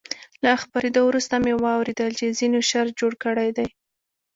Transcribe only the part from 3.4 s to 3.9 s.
دی.